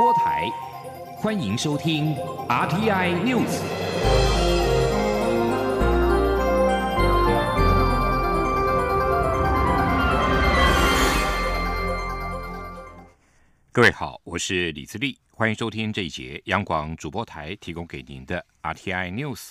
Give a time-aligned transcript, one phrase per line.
[0.00, 0.50] 播台，
[1.18, 2.14] 欢迎收听
[2.48, 3.60] RTI News。
[13.70, 19.50] 各位好，我是李自立，欢迎收听这一节央广主播台提供给您的 RTI News。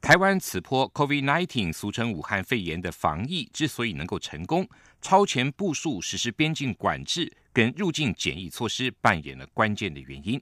[0.00, 4.66] 台湾此波 COVID-19，俗称武汉肺炎的防疫之所以能够成功，
[5.02, 10.38] 超前部署实施边境管制跟入境检疫措施，扮演了关键的原因。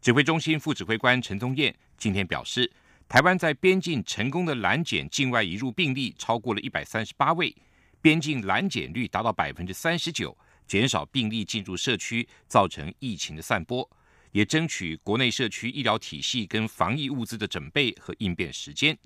[0.00, 2.72] 指挥中心副指挥官陈宗彦今天表示，
[3.06, 7.54] 台湾在边境成功的拦检境外移入病例超过了一百三十八位，
[8.00, 10.34] 边境拦检率达到百分之三十九，
[10.66, 13.86] 减少病例进入社区，造成疫情的散播。
[14.32, 18.96] 也争取国内社区医疗体系跟防疫物资的准备和应变时间。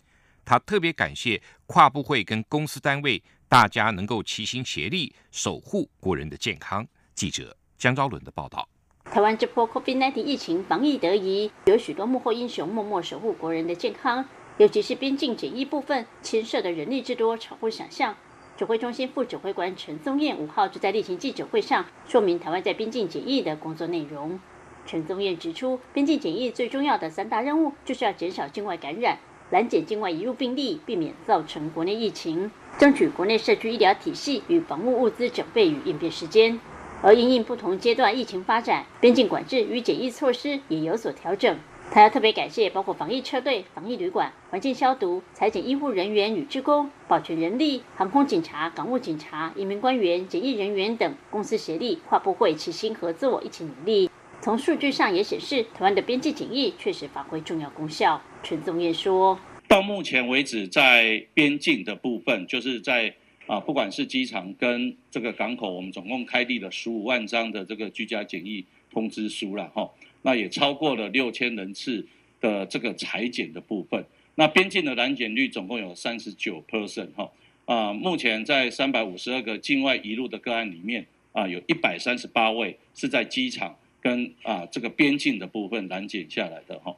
[0.44, 6.86] 他特别感谢跨部会跟公司单位，大家能够齐心协力守护国人的健康。
[7.18, 8.68] 记者江昭伦的报道。
[9.06, 14.24] 台湾这波 COVID-19 疫情防疫得宜，有许多幕后英雄默默守护国人的健康，
[14.58, 18.14] 尤其是边境检疫部分，牵涉的人力之多超乎想象。
[18.56, 24.38] 指挥中心副指挥官陈松燕五号就在例行记者会上说明台湾在边境检疫的工作内容。
[24.86, 29.18] 陈宗彦指出，边境检疫最重要的三大任务，就是要减少境外感染、
[29.50, 36.60] 拦截境外移入病例，避免造成国内疫情，争取国内社区医疗体系与防护物资准备与应变时间。
[37.00, 41.56] 而因应不同阶段疫情发展，边境管制与检疫措施也有所调整。
[41.90, 54.10] 他要特别感谢包括防疫车队、防疫旅馆、环境消毒、裁剪医护人员与职工、保全人力、航空警察、港务警察、移民官员、检疫人员等公司协力，跨部会齐心合作，一起努力。
[54.40, 58.20] 从数据上也显示，台湾的边境检疫确实发挥重要功效。
[58.42, 63.14] 陈宗彦说：“到目前为止，在边境的部分，就是在
[63.48, 69.90] 啊，不管是机场跟这个港口，我们总共开立了十五万张的这个居家检疫通知书了哈。
[70.22, 72.06] 那也超过了六千人次
[72.40, 74.04] 的这个裁剪的部分。
[74.36, 77.28] 那边境的拦检率总共有三十九 percent 哈。
[77.64, 86.94] 啊，目前在三百五十二个境外移入的个案里面啊，有一百三十八位是在机场。”跟啊这个边境的部分拦截下来的哈，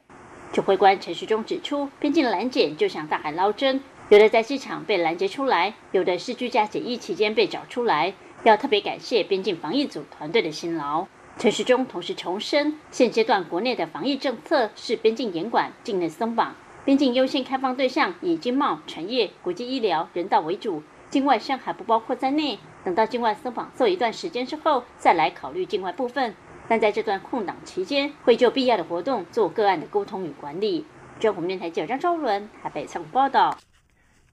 [0.53, 8.13] 指挥官陈时中指出，边境拦检就像大海捞针，有的在机场被拦截出来，有的是居家检疫期间被找出来，
[8.43, 11.07] 要特别感谢边境防疫组团队的辛劳。
[11.37, 22.59] 陈时中同时重申，现阶段国内的防疫政策是边境严管、境内松绑，边境优先开放对象以经贸、产业、国际医疗、人道为主，境外伤还不包括在内。
[22.83, 26.35] 等到境外松绑做一段时间之后，再来考虑境外部分。
[26.67, 30.85] 但在这段空档期间，会就必要的活动做个案的沟通与管理。
[31.17, 33.57] 中国电台记者张昭伦台北采访报道。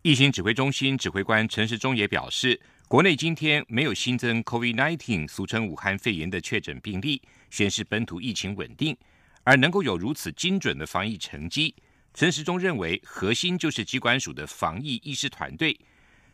[0.02, 7.20] 疫情指挥中心指挥官陈时中也表示，国内今天没有新增 COVID-19，俗称武汉肺炎的确诊病例，
[7.50, 8.96] 显示本土疫情稳定。
[9.42, 11.74] 而能够有如此精准的防疫成绩，
[12.14, 15.76] 陈时中认为核心就是机关署的防疫医师团队。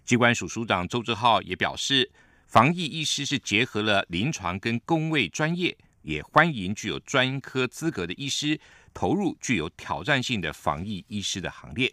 [0.05, 2.11] 机关署署长周志浩也表示，
[2.47, 5.75] 防疫医师是结合了临床跟工位专业。
[6.03, 8.61] 也欢迎具有专科资格的医师
[8.93, 11.91] 投入具有挑战性的防疫医师的行列。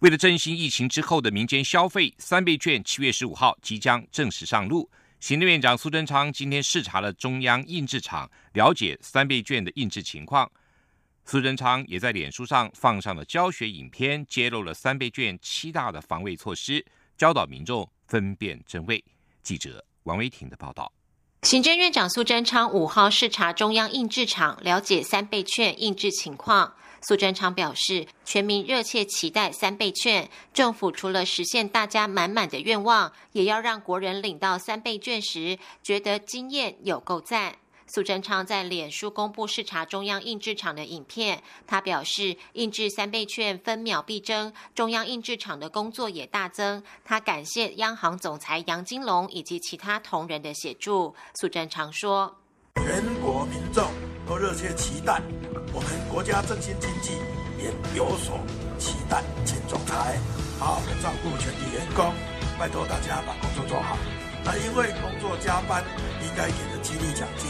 [0.00, 4.90] 为了振兴疫情之后的民间消费，三倍券七月十五号即将正式上路。
[5.20, 10.50] 行政院长苏贞昌今天视察了中央印制厂，了解三倍券的印制情况。
[11.26, 16.82] 苏贞昌也在脸书上放上了教学影片，揭露了三倍券七大的防卫措施，
[17.18, 19.04] 教导民众分辨真伪。
[19.42, 20.90] 记者王维婷的报道。
[21.42, 26.74] 行政院长苏贞昌五号视察中央印制厂，了解三倍券印制情况。
[27.02, 37.56] 苏贞昌表示，全民热切期待三倍券，政府除了实现大家满满的愿望，也要让国人领到三倍券时，觉得经验有够赞。
[37.92, 46.80] 苏贞昌在脸书公布视察中央印制厂的影片，他表示印制三倍券分秒必争，中央印制厂的工作也大增。
[47.04, 51.16] 他感谢央行总裁杨金龙以及其他同仁的协助。
[51.40, 52.36] 苏贞昌说
[52.78, 53.84] ：“全国民众
[54.24, 55.20] 都热切期待，
[55.72, 57.18] 我们国家振兴经济
[57.58, 58.38] 也有所
[58.78, 60.18] 期待，请总裁
[60.58, 62.12] 好好的照顾全体员工，
[62.58, 63.96] 拜托大家把工作做好。
[64.44, 65.84] 那因为工作加班
[66.22, 67.48] 应该给的激励奖金。”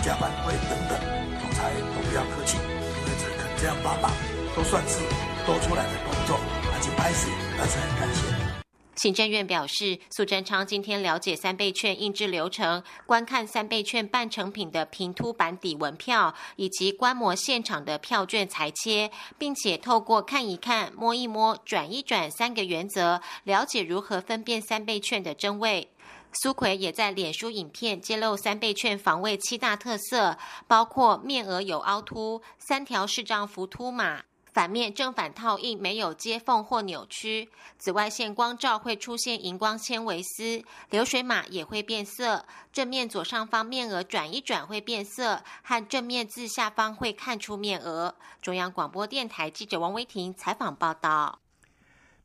[0.00, 0.96] 加班费等等，
[1.40, 4.12] 总裁都不要客气，因为这肯这样帮忙，
[4.54, 5.00] 都算是
[5.44, 6.38] 多出来的工作，
[6.72, 7.28] 而且拍死，
[7.58, 8.57] 但是很感谢。
[8.98, 19.08] 行政院表示，苏贞昌今天了解三倍券印制流程，观看三倍券半成品的平凸版底纹票，以及观摩现场的票券裁切，
[19.38, 25.88] 并且透过看一看、摸一摸、转一转三个原则，了解如何分辨三倍券的真伪。
[26.42, 30.36] 苏奎也在脸书影片揭露三倍券防卫七大特色，
[30.66, 34.24] 包括面额有凹凸、三条视障浮凸码。
[34.58, 42.44] 反面正反套印没有接缝或扭曲，紫外线光照会出现荧光纤维丝，流水码也会变色。
[42.72, 48.16] 正面左上方面额转一转会变色，和正面字下方会看出面额。
[48.42, 51.38] 中央广播电台记者王维婷采访报道。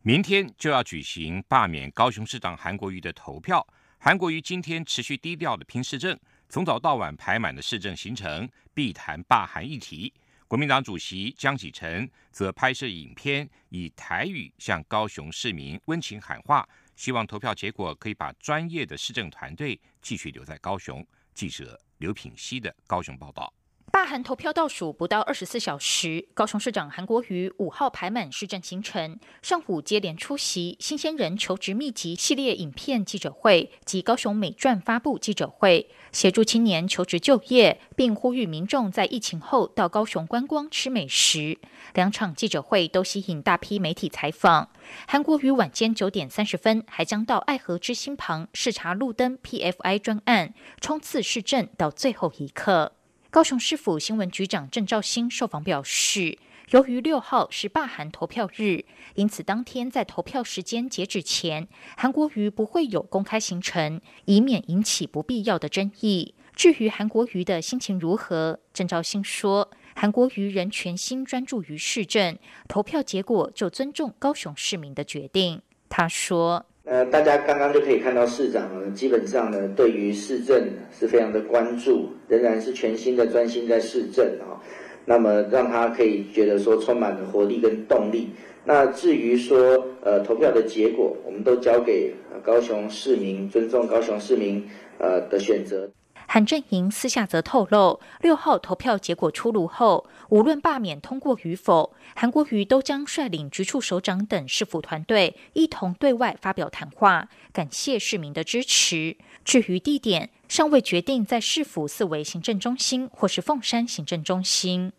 [0.02, 3.64] 明天就要举行罢免高雄市长韩国瑜的投票，
[4.00, 6.20] 韩国瑜今天持续低调的拼市政，
[6.50, 10.12] 从早到晚排满了市政行程，必谈罢韩议题。
[10.48, 21.06] 国民党主席江启臣则拍摄影片，以台语向高雄市民温情喊话，希望投票结果可以把专业的市政团队继续留在高雄。
[21.34, 23.52] 记者刘品熙的高雄报道。
[23.94, 41.60] 罢韩投票倒数不到二十四小时，高雄市长韩国瑜五号排满市政行程，上午接连出席新鲜人求职密集系列影片记者会及高雄美传发布记者会，协助青年求职就业，并呼吁民众在疫情后到高雄观光吃美食。
[41.94, 44.72] 两场记者会都吸引大批媒体采访。
[45.08, 52.94] 韩国瑜晚间九点三十分还将到爱河之心旁视察路灯 PFI 专案，冲刺市政到最后一刻。
[53.34, 56.38] 高雄市府新闻局长郑兆兴受访表示，
[56.70, 58.86] 由于六号是罢韩投票日，
[59.16, 66.36] 因此当天在投票时间截止前，韩国瑜不会有公开行程，以免引起不必要的争议。
[66.56, 72.38] 至于韩国瑜的心情如何，郑兆兴说，韩国瑜仍全心专注于市政，
[72.68, 75.60] 投票结果就尊重高雄市民的决定。
[75.90, 76.68] 他说。
[76.86, 84.60] 呃，大家刚刚就可以看到市长呢，基本上呢，对于市政是非常的关注，仍然是全心的专心在市政啊。
[85.06, 88.30] 那么让他可以觉得说充满了活力跟动力。
[88.66, 92.14] 那至于说呃投票的结果，我们都交给
[92.44, 94.62] 高雄市民，尊重高雄市民
[95.00, 95.90] 呃的选择。
[96.34, 109.16] 韩正营私下则透露，六号投票结果出炉后，无论罢免通过与否，韩国瑜都将率领局处首长等市府团队一同对外发表谈话，感谢市民的支持。
[109.46, 114.92] 至于地点，尚未决定在市府四维行政中心或是凤山行政中心。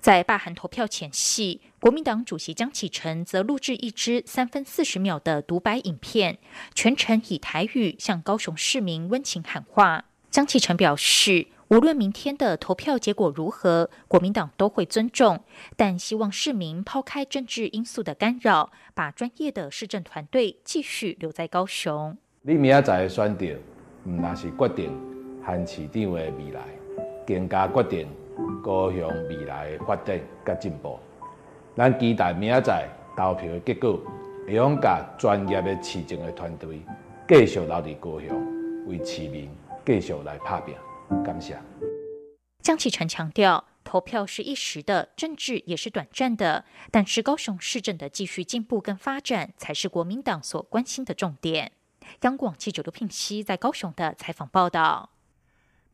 [0.00, 6.38] 在罢韩投票前夕，国民党主席江启臣则录制一支三分四十秒的独白影片，
[6.74, 10.06] 全程以台语向高雄市民温情喊话。
[10.30, 15.40] 江启臣表示，无论明天的投票结果如何，国民党都会尊重，
[15.74, 22.16] 但希望市民抛开政治因素的干扰，把专业的市政团队继续留在高雄。
[22.42, 23.46] 你明仔载的选择，
[24.04, 24.92] 唔那是决定
[25.42, 26.62] 韩市长的未来，
[27.26, 28.08] 更加决定
[28.62, 30.98] 高雄未来的发展甲进步。
[31.74, 32.86] 咱期待明仔载
[33.16, 33.98] 投票的结果，
[34.46, 36.82] 会用甲专业的市政的团队
[37.26, 39.50] 继续留在高雄，为市民。
[39.88, 40.76] 继续来拍拼，
[41.24, 41.58] 感谢。
[42.60, 51.72] 江启臣强调，投票是一时的，政治也是短暂的，但是高雄市政的继续进步跟发展，才是国民党所关心的重点。
[52.20, 55.08] 央广记者刘聘熙在高雄的采访报道。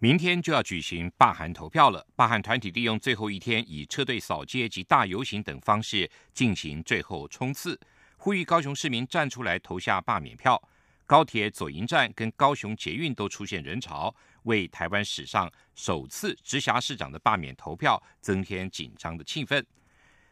[0.01, 7.79] 明天就要举行罢韩投票了，罢韩团体利用最后一天，以车队扫街及大游行等方式进行最后冲刺，
[8.17, 10.61] 呼吁高雄市民站出来投下罢免票。
[11.07, 14.15] 高铁左营站跟高雄捷运都出现人潮，
[14.45, 19.63] 为台湾史上首次直辖市长的罢免投票增添紧张的气氛。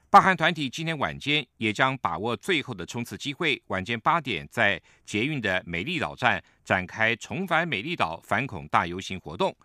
[0.08, 9.56] 罢韩团体今天晚间也将把握最后的冲刺机会，晚间八点在捷运的美丽岛站展开重返美丽岛反恐大游行活动，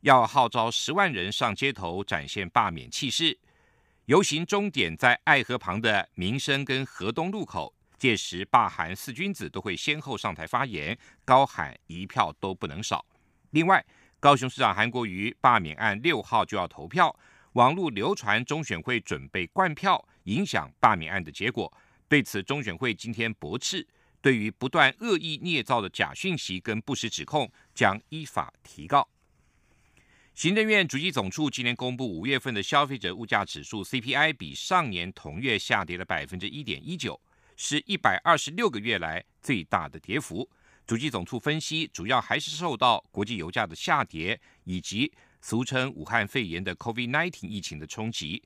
[0.00, 3.36] 要号召十万人上街头展现罢免气势。
[4.06, 7.74] 游行终点在爱河旁的民生跟河东路口。
[8.04, 13.02] 届时，罢韩四君子都会先后上台发言，高喊一票都不能少。
[13.52, 13.82] 另外，
[14.20, 17.18] 高雄市长韩国瑜罢免案六号就要投票，
[17.54, 21.72] 网络流传中选会准备灌票，影响罢免案的结果。
[22.06, 23.88] 对此，中选会今天驳斥，
[24.20, 29.08] 对于不断恶意捏造的假讯息跟不实指控，将依法提告。
[30.34, 37.18] 行政院主计总处今年公布五月份的消费者物价指数 CPI，比上年同月下跌了百分之一点一九。
[37.56, 40.48] 是一百二十六个月来最大的跌幅。
[40.86, 48.42] 主机总处分析，主要还是受到国际油价的下跌，以及俗称武汉肺炎的 COVID-19 疫情的冲击。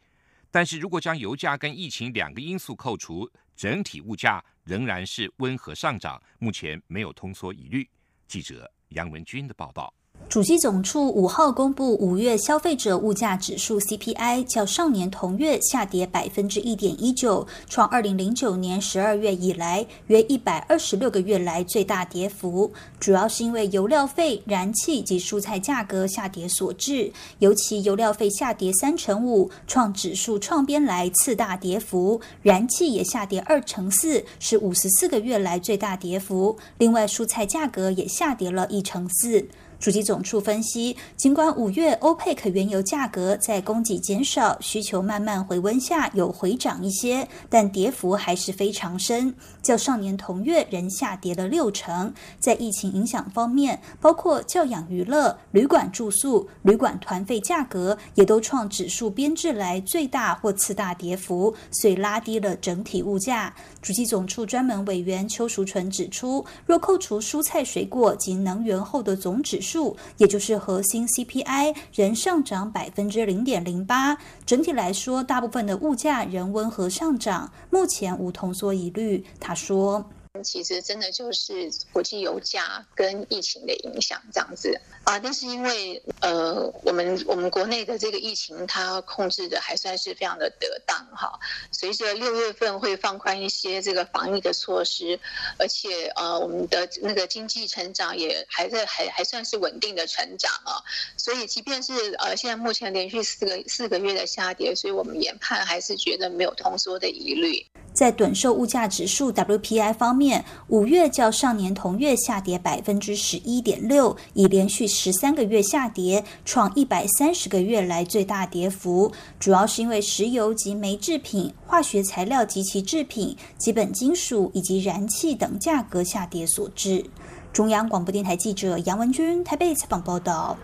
[0.51, 7.89] 但是如果将油价跟疫情两个因素扣除，整体物价仍然是温和上涨，目前没有通缩疑虑。
[8.27, 9.93] 记者杨文军的报道。
[10.29, 22.71] 主机总处五号公布五月消费者物价指数 CPI，较上年同月下跌百分之一点一九，创二零零九年十二月以来约一百二十六个月来最大跌幅。
[23.01, 36.59] 主要是因为油料费、燃气及蔬菜价格下跌所致，尤其油料费下跌三成五，创指数创编来次大跌幅；燃气也下跌二成四，是五十四个月来最大跌幅。
[36.77, 39.49] 另外，蔬菜价格也下跌了一成四。
[39.81, 49.33] 主机总处分析，尽管五月欧佩克原油价格在供给减少、需求慢慢回温下有回涨一些，但跌幅还是非常深，
[49.63, 52.13] 较上年同月仍下跌了六成。
[52.41, 63.55] 在疫情影响方面，包括教养娱乐、旅馆住宿、旅馆团费价格，也都创指数编制来最大或次大跌幅，遂拉低了整体物价。
[63.81, 74.17] 主机总处专门委员邱淑纯指出，若扣除蔬菜水果及能源后的总指数数，也就是核心 CPI，仍上涨百分之零点零八。
[74.47, 79.25] 整体来说，大部分的物价仍温和上涨，目前无通缩疑虑。
[79.39, 80.05] 他说。
[80.43, 91.39] 其实真的就是国际油价跟疫情的影响这样子啊，但是因为呃，我们我们国内的这个疫情它控制的还算是非常的得当哈。
[91.73, 95.19] 随着六月份会放宽一些这个防疫的措施，
[95.59, 100.83] 而且呃，我们的那个经济成长也还在还还算是稳定的成长啊。
[101.17, 107.65] 所以即便是呃现在目前连续四个四个月的下跌，所以我们研判还是觉得没有通缩的疑虑。
[107.99, 119.13] 在短售物价指数 WPI 方面，五月较上年同月下跌百分之十一点六，已连续十三个月下跌，创一百三十个月来最大跌幅。
[119.41, 127.05] 主要是因为石油及煤制品、化学材料及其制品、基本金属以及燃气等价格下跌所致。
[127.53, 130.57] 中央广播电台记者杨文君台北采访报道。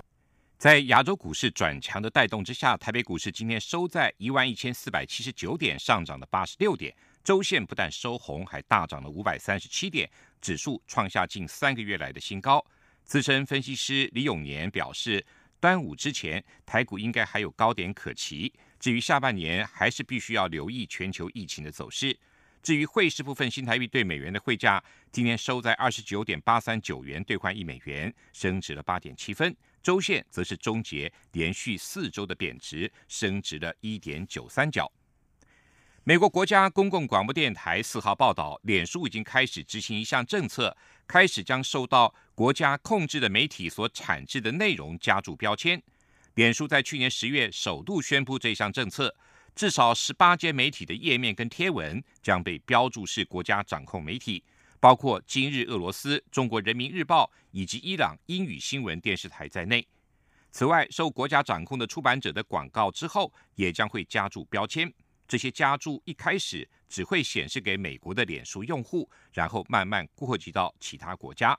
[0.56, 6.94] 在亚洲股市转强的带动之下，台北股市今天收在一万一千四百七十九点，上涨了八十六点。
[7.24, 10.08] 周线不但收红，还大涨了五百三十七点，
[10.42, 12.62] 指数创下近三个月来的新高。
[13.02, 15.24] 资深分析师李永年表示，
[15.58, 18.52] 端午之前台股应该还有高点可期。
[18.78, 22.14] 至于下半年，还是必须要留意全球疫情的走势。
[22.62, 29.54] 至于汇市部分，新台币对美元的汇价今天收在二十九点八三九元兑换一美元，升值了八点七分。
[29.82, 34.90] 周线则是终结连续四周的贬值，升值了一点九三角。
[36.06, 45.82] 美国国家公共广播电台四号报道，脸书已经开始执行一项政策，开始将受到国家控制的媒体所产制的内容加注标签。
[46.34, 49.16] 脸书在去年十月首度宣布这项政策，
[49.54, 54.44] 至少十八间媒体的页面跟贴文将被标注是国家掌控媒体，
[54.78, 59.88] 包括今日俄罗斯、中国人民日报以及伊朗英语新闻电视台在内。
[60.50, 64.92] 此外，受国家掌控的出版者的广告之后，也将会加注标签。
[65.26, 71.58] 这些加注一开始只会显示给美国的脸书用户，然后慢慢扩及到其他国家。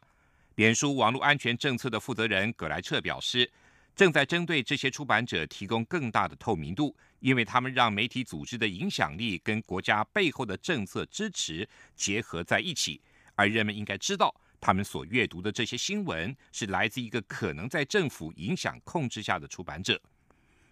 [0.55, 3.51] 脸书网络安全政策的负责人葛莱彻表示，
[3.95, 13.01] 正在针对这些出版者提供更大的透明度，因为他们让媒体组织的影响力跟国家背后的政策支持结合在一起，
[13.36, 20.00] 而人们应该知道，他们所阅读的这些新闻是来自一个可能在政府影响控制下的出版者。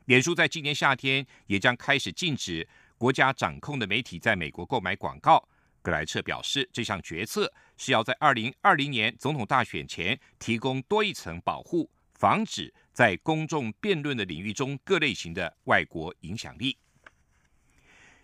[0.06, 2.68] 脸书在今年夏天也将开始禁止。
[3.04, 5.46] 国家掌控的媒体在美国购买广告，
[5.82, 16.78] 格莱彻表示，这项决策是要在二零二零年总统大选前提供多一层保护，防止在公众辩论的领域中各类型的外国影响力。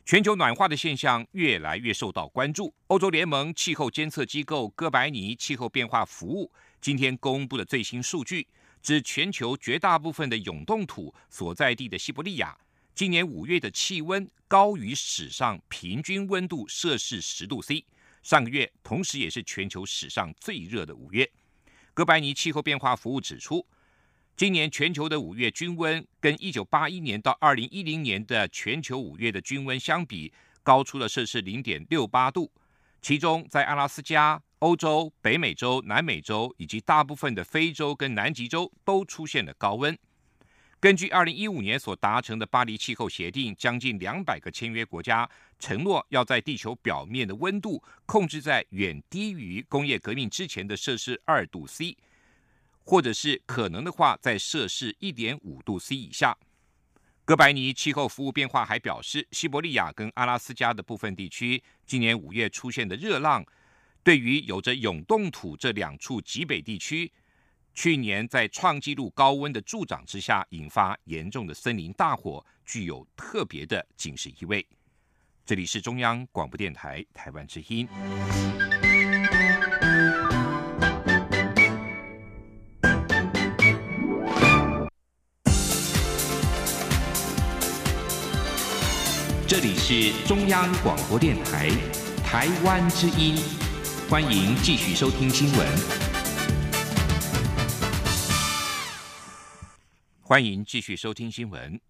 [0.06, 2.74] 全球暖化的现象越来越受到关注。
[2.88, 8.48] 欧洲联盟气候监测机构哥白尼气候变化服务今天公布的最新数据，
[8.82, 12.58] 指全球绝大部分的永冻土所在地的西伯利亚。
[13.00, 17.86] 今年五月的气温高于史上平均温度摄氏十度 C，
[18.22, 21.32] 上个月同时也是全球史上最热的五月。
[21.94, 23.66] 哥白尼气候变化服务指出，
[24.36, 32.52] 今年全球的五月均温跟一九八一年到二零一零年的全球五月的均温相比，高出了摄氏零点六八度。
[33.02, 39.98] 其中，在阿拉斯加、欧洲、北美洲、南美洲以及大部分的非洲跟南极洲都出现了高温。
[40.82, 51.98] 根据二零一五年所达成的巴黎气候协定，将近两百个签约国家承诺要在地球表面的温度控制在远低于工业革命之前的摄氏二度 C，
[52.86, 56.38] 或者是可能的话在摄氏一点五度 C 以下。
[57.26, 63.46] 哥白尼气候服务变化还表示，西伯利亚跟阿拉斯加的部分地区今年五月出现的热浪，
[64.02, 67.12] 对于有着永冻土这两处极北地区。
[67.74, 74.68] 去年在创纪录高温的助长之下，引发严重的森林大火，具有特别的警示意味。
[75.46, 77.88] 这里是中央广播电台台湾之音。
[89.48, 91.70] 这里是中央广播电台
[92.24, 93.36] 台湾之音，
[94.10, 96.09] 欢迎继续收听新闻。
[100.30, 101.82] 欢迎继续收听新闻。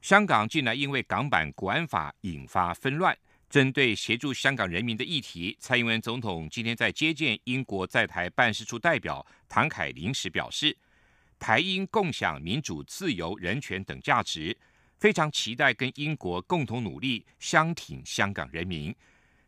[0.00, 3.14] 香港近来因为港版国安法引发纷乱，
[3.50, 10.74] 针对协助香港人民的议题，蔡英文总统今天在接见英国在台办事处代表唐凯林时表示，
[11.38, 14.56] 台英共享民主、自由、人权等价值。
[14.96, 18.96] 非常期待跟英国共同努力，相挺香港人民，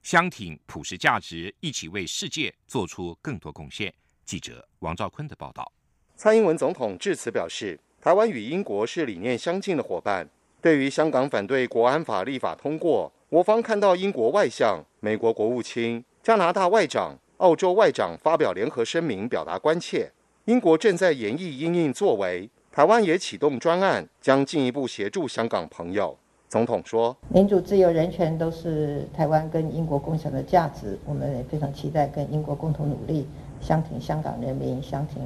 [0.02, 3.90] 相挺普世价值，一起为世界做出更多贡献。
[4.26, 5.72] 记者王兆坤的报道。
[6.16, 10.26] 蔡英文总统致辞表示，台湾与英国是理念相近的伙伴。
[10.62, 20.10] 对于香港反对国安法立法通过，我方看到英国外相、美国国务卿、加拿大外长、澳洲外长发表联合声明，表达关切。
[20.46, 22.48] 英国正在研议应应作为。
[22.72, 26.16] 台湾也启动专案，将进一步协助香港朋友。
[26.48, 33.26] 总统说：“民主、自由、人权都是台湾跟英国共享的价值，我们也非常期待跟英国共同努力，
[33.60, 35.22] 相挺香港人民，相挺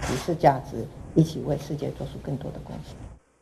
[0.00, 0.84] 普世价值，
[1.18, 2.94] 一起为世界做出更多的贡献。”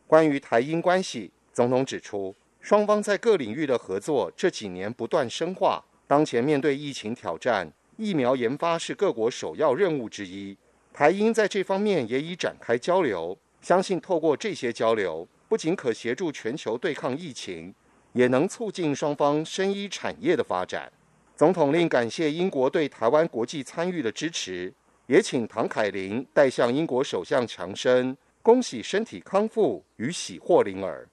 [0.07, 5.83] 关于台英关系，总统指出，双方在各领域的合作这几年不断深化。
[6.07, 10.57] 当前面对疫情挑战，疫苗研发是各国首要任务之一。
[10.91, 17.75] 台英在这方面也已展开交流，相信透过这些交流，不仅可协助全球对抗疫情，
[18.13, 20.91] 也能促进双方生医产业的发展。
[21.35, 24.73] 总统令感谢英国对台湾国际参与的支持，
[25.07, 31.07] 也请唐凯琳代向英国首相强生恭喜身体康复与喜获麟儿。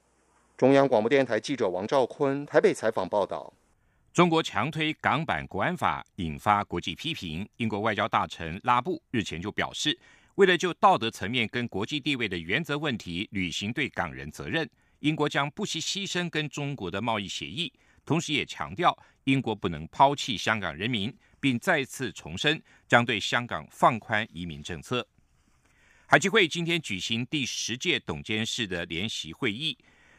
[0.57, 3.53] 中央广播电台记者王兆坤台北采访报道。
[4.11, 7.47] 中国强推港版国安法，引发国际批评。
[7.55, 9.97] 英国外交大臣拉布日前就表示，
[10.35, 17.71] 为了就道德层面跟国际地位的原则问题履行对港人责任，英国将不惜牺牲跟中国的贸易协议。
[18.05, 21.13] 同时也强调，英国不能抛弃香港人民，
[21.45, 25.07] 并再次重申将对香港放宽移民政策。
[26.07, 29.77] 海基会今天举行第十届董监事的联席会议，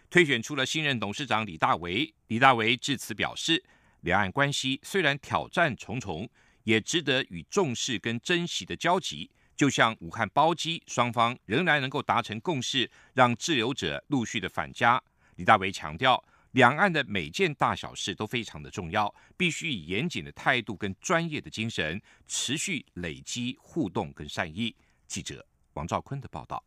[0.09, 2.15] 推选出了新任董事长李大为。
[2.29, 3.65] 李大为致辞表示。
[4.03, 6.31] 两岸关系虽然挑战重重，
[6.62, 9.29] 也值得与重视跟珍惜的交集。
[9.57, 15.03] 就像武汉包机，双方仍然能够达成共识，让滞留者陆续的返家。
[15.35, 16.23] 李大为强调，
[16.57, 24.75] 两岸的每件大小事都非常的重要，必须以严谨的态度跟专业的精神，持续累积互动跟善意。
[25.07, 26.64] 记者王兆坤的报道。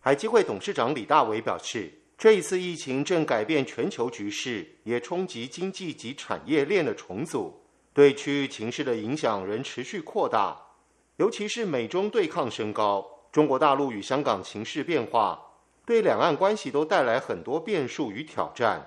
[0.00, 2.02] 海基会董事长李大为表示。
[2.18, 10.60] 这一次疫情正改变全球局势，也冲击经济及产业链的重组，对区域情势的影响仍持续扩大。
[11.18, 15.40] 尤其是美中对抗升高，中国大陆与香港情势变化，
[15.86, 18.84] 对两岸关系都带来很多变数与挑战。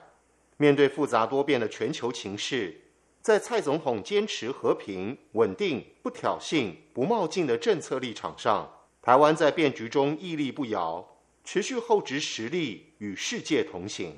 [0.62, 2.80] 面对复杂多变的全球情势，
[3.20, 8.72] 在蔡总统坚持和平、稳定、不挑衅、不冒进的政策立场上，
[9.02, 11.18] 台湾在变局中屹立不摇。
[11.44, 14.14] 持续厚植实力，与世界同行。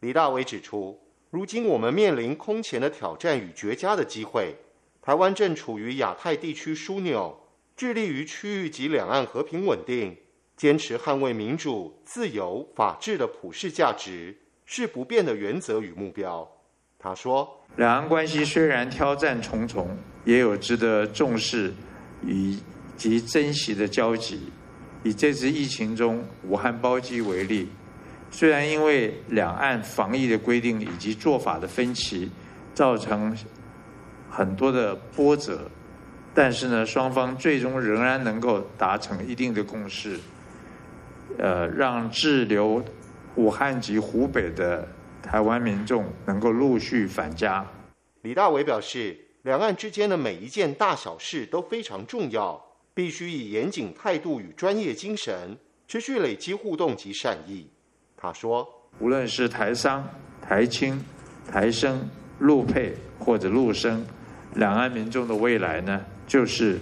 [0.00, 4.56] 李大伟指出，如今我们面临空前的挑战与绝佳的机会。
[5.02, 7.38] 台湾正处于亚太地区枢纽，
[7.76, 10.16] 致力于区域及两岸和平稳定，
[10.56, 14.34] 坚持捍卫民主、自由、法治的普世价值，
[14.70, 16.46] 是不变的原则与目标。
[16.98, 21.72] 他说：“两岸关系虽然挑战重重，也有值得重视
[22.22, 22.60] 以
[22.94, 24.52] 及珍惜的交集。”
[25.04, 27.70] 以这次疫情中武汉包机为例，
[28.30, 32.30] 虽然因为两岸防疫的规定以及做法的分歧，
[32.74, 33.34] 造成
[34.28, 35.70] 很多的波折，
[36.34, 40.18] 但是呢，双方最终仍然能够达成一定的共识，
[41.38, 42.84] 呃，让滞留
[43.38, 44.86] 武汉及湖北的
[45.22, 47.64] 台湾民众能够陆续返家。
[48.22, 52.60] 李大伟表示，两岸之间的每一件大小事都非常重要。
[52.94, 57.64] 必须以严谨态度与专业精神，持续累积互动及善意。
[58.16, 60.04] 他说：“无论是台商、
[60.42, 61.00] 台青、
[61.48, 62.04] 台生、
[62.40, 64.04] 陆配或者陆生，
[64.56, 66.76] 两岸民众的未来呢，就是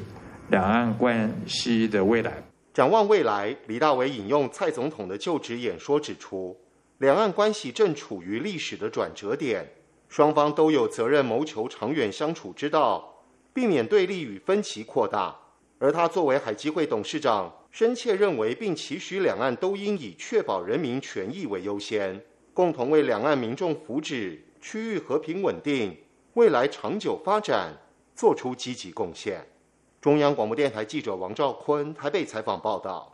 [0.48, 2.32] 两岸关系的未来。
[2.76, 6.54] 展望未来，李大为引用蔡总统的就职演说指出，
[6.98, 9.66] 两岸关系正处于历史的转折点，
[10.10, 15.34] 双方都有责任谋求长远相处之道，避免对立与分歧扩大。”
[15.80, 25.96] 而他作为海基会董事长，深切认为并期许两岸都应以确保人民权益为优先，共同为两岸民众福祉、区域和平稳定、
[26.34, 27.72] 未来长久发展
[28.14, 29.46] 做出积极贡献。
[30.06, 33.12] 中央广播电台记者王兆坤台北采访报道。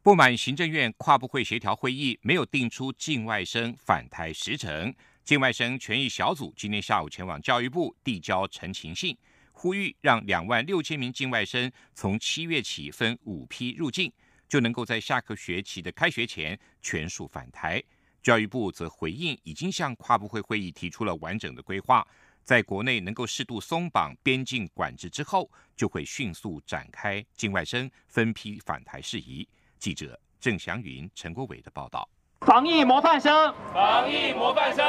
[0.00, 9.18] 不满行政院跨部会协调会议没有定出境外生返台时程，境外生权益小组今天下午前往教育部递交陈情信。
[9.50, 14.12] 呼吁让两万六千名境外生从七月起分五批入境，
[14.48, 17.82] 就能够在下个学期的开学前全数返台。
[18.22, 22.06] 教育部则回应，已经向跨部会会议提出了完整的规划，
[22.48, 29.46] 在国内能够适度松绑边境管制之后，就会迅速展开境外生分批返台事宜。
[29.78, 32.08] 记者郑祥云、陈国伟的报道。
[32.46, 34.82] 防疫模范生，防疫模范生，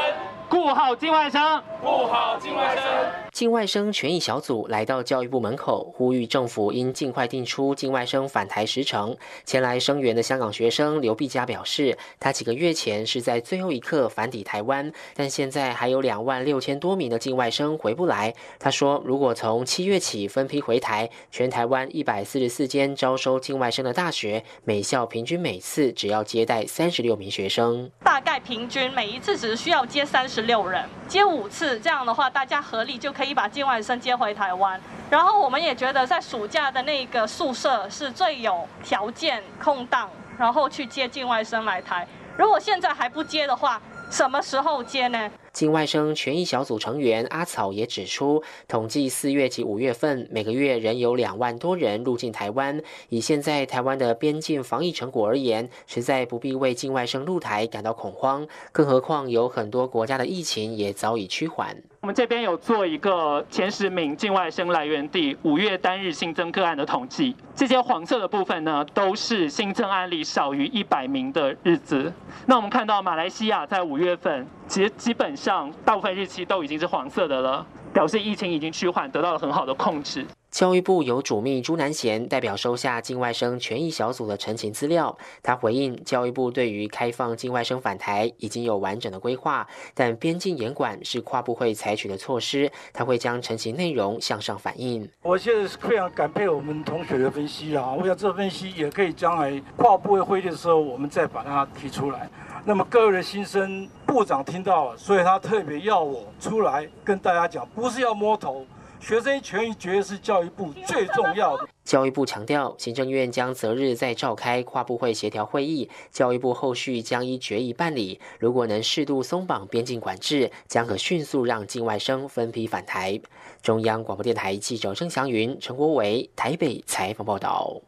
[0.49, 3.28] 顾好境外生，顾好境外生。
[3.39, 9.15] 境外生权益小组来到教育部门口，呼吁政府应尽快定出境外生返台时程。
[9.45, 18.35] 前来声援的香港学生刘碧佳表示，他几个月前是在最后一刻返抵台湾，但现在还有两万六千多名的境外生回不来。
[18.59, 33.28] 他说，如果从七月起分批回台，全台湾一百四十四间招收境外生的大学，每校平均每次只要接待三十六名学生，大概平均每一次只需要接三十六人，接五次，这样的话大家合力就可以。
[33.33, 42.07] 把境外生接回台湾，然后我们也觉得在暑假的那个宿舍是最有条件空档，然后去接境外生来台。
[42.37, 45.29] 如果现在还不接的话，什么时候接呢？
[45.59, 52.81] 境外生权益小组成员阿草也指出，统计四月及五月份，每个月仍有两万多人入境台湾。
[53.09, 58.47] 以现在台湾的边境防疫成果而言，实在不必为境外生入台感到恐慌。
[58.71, 61.75] 更何况有很多国家的疫情也早已趋缓。
[61.99, 72.13] 我们这边有做一个前十名境外生来源地五月单日新增个案的统计，这些黄色的部分呢，都是新增案例少于一百名的日子。
[72.45, 80.23] 那我们看到马来西亚在五月份，其实基本上大部分日期都已经是黄色的了，表示疫情已经趋缓，得到了很好的控制。
[80.51, 85.15] 教育部有主秘朱南贤代表收下境外生权益小组的陈情资料。
[85.43, 95.07] 他回应，教育部对于开放境外生返台已经有完整的规划，但边境严管是跨部会采取的措施，他会将陈情内容向上反映。
[95.21, 102.27] 我现在是非常感佩我们同学的分析啦，我想这分析也可以将来跨部会会议的时候，我们再把它提出来。
[102.65, 108.65] 那么各位的心声，部长听到了，所以他特别要我出来跟大家讲，不是要摸头。
[108.99, 111.67] 学生权益绝对是教育部最重要的。
[111.83, 118.19] 教育部强调，行政院将择日再召开跨部会协调会议，教育部后续将依决议办理。
[118.39, 123.19] 如果能适度松绑边境管制，将可迅速让境外生分批返台。
[123.63, 127.81] 中央广播电台记者郑祥云、陈国伟台北采访报道。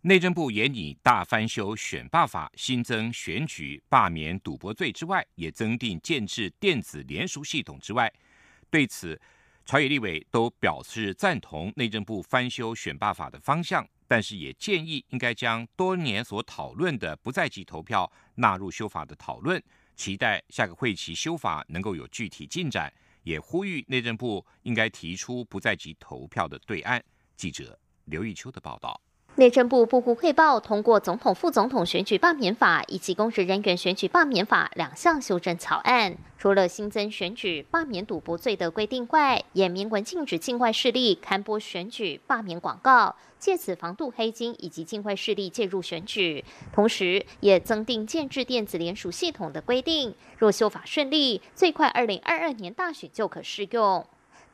[0.00, 8.10] 内政部也拟大翻修选罢法，新增选举罢免赌博罪之外，也增订建制电子联署系统之外，
[8.70, 9.20] 对此。
[9.68, 19.62] 朝野立委都表示赞同内政部翻修选罢法的方向，但是也建议应该将多年所讨论的不在籍投票纳入修法的讨论，
[19.94, 22.90] 期待下个会期修法能够有具体进展，
[23.24, 27.04] 也呼吁内政部应该提出不在籍投票的对案。
[27.36, 28.98] 记者刘玉秋的报道。
[29.38, 46.44] 内政部部务汇报通过总统、副总统选举罢免法以及公职人员选举罢免法两项修正草案，除了新增选举罢免赌博罪的规定外，也明文禁止境外势力刊播选举罢免广告，借此防杜黑金以及境外势力介入选举。
[46.72, 54.04] 同时，也增订建制电子联署系统的规定，若修法顺利，最快二零二二年大选就可适用。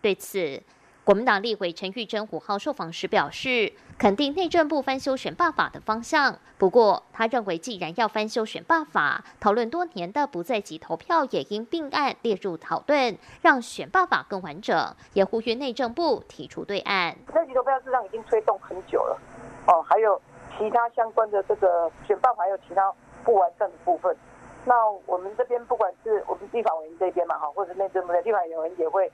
[0.02, 0.62] 对此，
[1.04, 6.38] 国民党立委陈玉珍五号受访时表示，肯定内政部翻修选罢法的方向。
[6.56, 14.74] 不过，他认为既然要翻修选罢法，讨论多年的不在籍投票也应并案列入讨论，让选罢法更完整。
[15.12, 17.14] 也呼吁内政部提出对案。
[17.26, 19.20] 不在籍投票事实上已经推动很久了，
[19.66, 20.18] 哦，还有
[20.56, 22.90] 其他相关的这个选罢法，还有其他
[23.22, 24.16] 不完善的部分。
[24.64, 29.12] 那我们这边不管是我们地法委员这边嘛，哈，或者内政部的地法委员也会。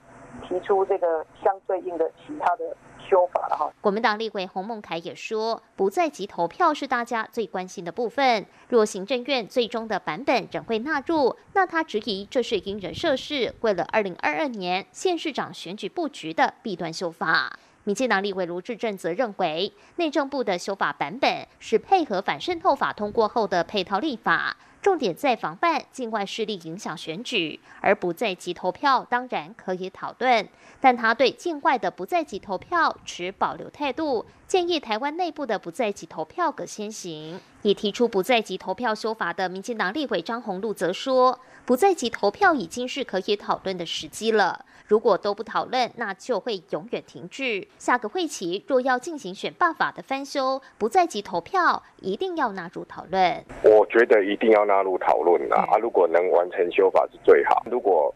[0.51, 2.77] 提出这个相对应的其他的
[3.09, 3.73] 修法了哈。
[3.81, 8.45] 国民党立委洪孟凯也说，不在籍投票是大家最关心的部分。
[8.69, 17.57] 若行政院最终的版本仍会纳入，那他质疑这是因人设事，为了二零二二年县市长选举布局的弊端修法。
[17.85, 24.57] 民进党立委卢志正则认为，内政部的修法版本是配合反渗透法通过后的配套立法。
[24.83, 30.49] 重点在防范境外势力影响选举，而不在籍投票当然可以讨论，
[30.81, 37.39] 但他对境外的不在籍投票持保留态度，建议台湾内部的不在籍投票可先行。
[37.63, 44.65] 已提出不在籍投票修法的民进党立委张宏禄则说，不在籍投票已经是可以讨论的时机了。
[44.91, 47.69] 如果都不讨论，那就会永远停滞。
[47.79, 53.45] 下个会期若要进行选罢法的翻修，不在即投票一定要纳入讨论。
[53.63, 55.63] 我觉得一定要纳入讨论啊！
[55.71, 57.63] 啊，如果能完成修法是最好。
[57.71, 58.13] 如果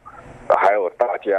[0.48, 1.38] 还有大家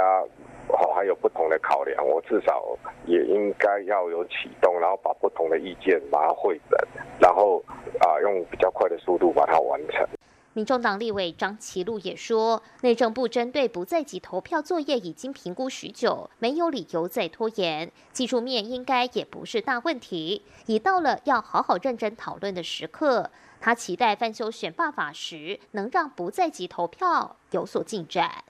[0.68, 2.64] 哦还有不同的考量，我至少
[3.04, 6.78] 也应该要有启动，然后把不同的意见把它汇整，
[7.20, 7.62] 然后
[8.00, 10.08] 啊用比较快的速度把它完成。
[10.56, 17.92] 民众党立委张其禄也说，内政部针对不在籍投票作业已经评估许久，没有理由再拖延。
[18.10, 23.30] 技术面应该也不是大问题，已到了要好好认真讨论的时刻。
[23.60, 28.42] 他期待翻修选罢法时，能让不在籍投票有所进展。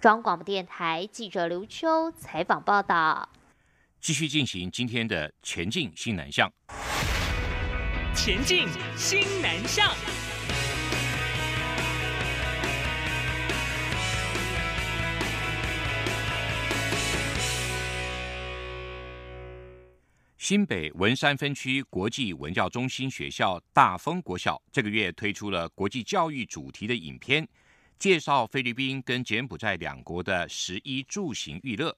[0.00, 3.28] 中央广播电台记者刘秋采访报道。
[4.00, 6.50] 继续进行今天的前进新南向。
[8.14, 9.92] 前进新南向。
[20.52, 27.48] 新北文山分区国际文教中心学校大丰国小这个月推出了国际教育主题的影片，
[27.98, 31.96] 介绍菲律宾跟柬埔寨两国的食衣住行娱乐。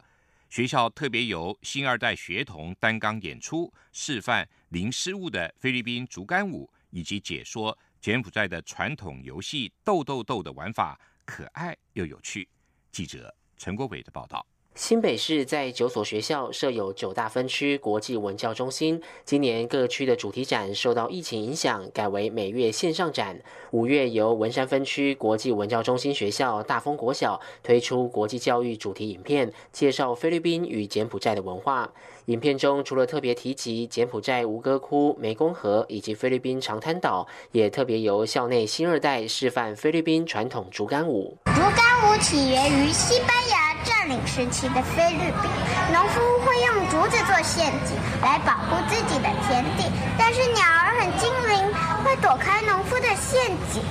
[0.49, 12.49] 学校特别由新二代学童担纲演出，示范零失误的菲律宾竹竿舞，以及解说柬埔寨的传统游戏豆豆豆的玩法，可爱又有趣。
[12.93, 14.47] 记者陈国伟的报道。
[14.75, 19.01] 新北市在九所学校设有九大分区国际文教中心。
[19.25, 23.41] 今年各区的主题展受到疫情影响，改为每月线上展。
[23.71, 31.93] 五月由文山分区国际文教中心学校大丰国小推出国际教育主题影片，介绍菲律宾与柬埔寨的文化。
[32.25, 41.39] 影片中除了特别提及柬埔寨吴哥窟、湄公河以及菲律宾长滩岛，也特别由校内新二代示范菲律宾传统竹竿舞。
[41.45, 43.74] 竹竿舞起源于西班牙。
[44.05, 45.51] 占领时期的菲律宾
[45.91, 51.73] 农夫会用竹子做陷阱来保护自己的田地，但是鸟儿很精灵，
[52.05, 53.83] 会躲开农夫的陷阱，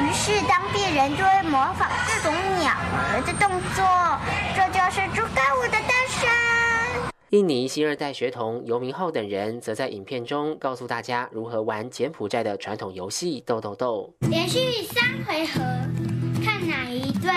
[0.00, 3.84] 于是当地人就会模仿这种鸟儿的动作，
[4.56, 7.12] 这就是竹竿舞的诞生。
[7.28, 14.14] 印尼新二代学童游明浩等人则在影片中告诉大家如何玩柬埔寨的传统游戏豆豆豆。
[14.30, 15.60] 连续三回合，
[16.42, 17.30] 看哪一队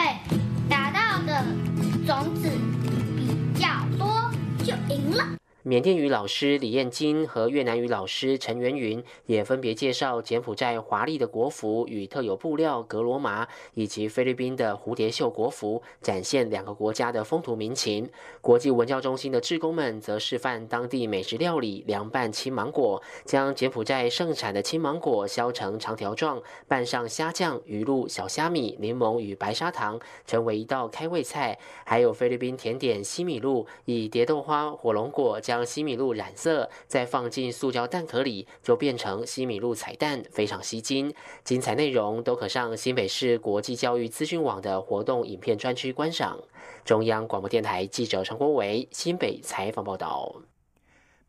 [5.68, 18.08] 缅甸语老师李燕金和越南语老师陈元云也分别介绍柬埔寨华丽的国服与特有布料格罗麻，以及菲律宾的蝴蝶袖国服，展现两个国家的风土民情。
[18.42, 31.58] 国际文教中心的志工们则示范当地美食料理凉拌青芒果，将柬埔寨盛产的青芒果削成长条状，拌上虾酱、鱼露、小虾米、柠檬与白砂糖，成为一道开胃菜。
[31.84, 41.14] 还有菲律宾甜点西米露，以蝶豆花、火龙果加将西米露染色，再放进塑胶蛋壳里，就变成西米露彩蛋，非常吸睛。
[41.46, 46.38] 精彩内容都可上新北市国际教育资讯网的活动影片专区观赏。
[46.84, 50.42] 中央广播电台记者陈国维新北采访报道。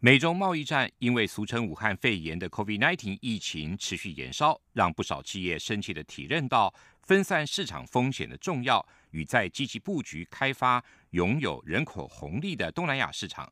[0.00, 13.50] 美中贸易战因为俗称武汉肺炎的 COVID-19 疫情持续延烧，让不少企业深切的体认到分散市场风险的重要，与在积极布局开发拥有人口红利的东南亚市场。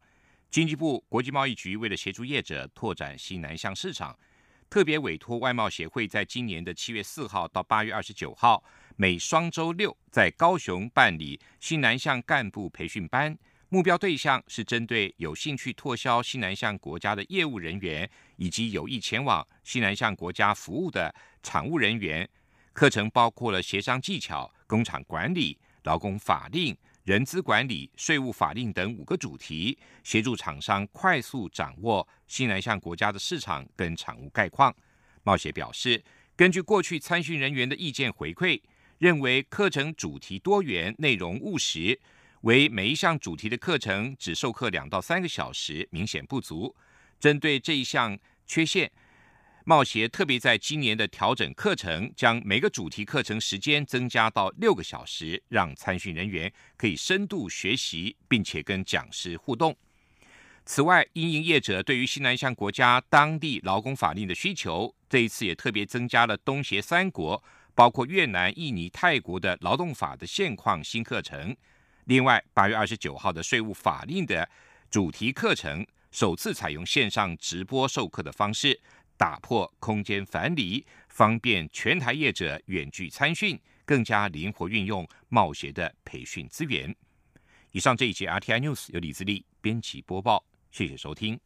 [0.54, 4.16] 经济部国际贸易局为了协助业者拓展西南向市场，
[4.70, 8.62] 特别委托外贸协会在今年的七月四号到八月二十九号，
[8.94, 13.36] 每双周六在高雄办理西南向干部培训班。
[13.68, 21.12] 目标对象是针对有兴趣拓销西南向国家的业务人员，以及有意前往西南向国家服务的
[21.42, 22.30] 产务人员。
[22.72, 26.76] 课程包括了协商技巧、工厂管理、劳工法令。
[27.04, 34.74] 人资管理、税务法令等五个主题，协助厂商快速掌握西南向国家的市场跟产物概况。
[35.22, 36.02] 冒协表示，
[36.34, 38.58] 根据过去参训人员的意见回馈，
[38.96, 42.00] 认为课程主题多元、内容务实，
[42.40, 46.74] 为每一项主题的课程只授课两到三个小时，明显不足。
[47.20, 48.90] 针对这一项缺陷。
[49.66, 59.74] 贸协特别在今年的调整课程，将每个主题课程时间增加到六个小时，让参训人员可以深度学习，并且跟讲师互动。
[60.66, 67.42] 此外，因营业者对于西南向国家当地劳工法令的需求，这一次也特别增加了东协三国，
[67.74, 71.56] 包括越南、印尼、泰国的劳动法的现况新课程。
[72.04, 74.46] 另外，八月二十九号的税务法令的
[74.90, 78.78] 主题课程，首次采用线上直播授课的方式，
[79.24, 86.94] 打破空间樊篱，方便全台业者远距参训，更加灵活运用冒协的培训资源。
[87.70, 91.40] 以上这一节 RTI News 由李自立编辑播报，谢谢收听。